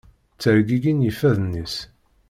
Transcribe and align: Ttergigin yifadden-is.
Ttergigin 0.33 1.03
yifadden-is. 1.05 1.75